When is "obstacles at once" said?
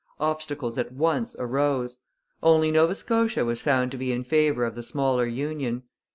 0.19-1.35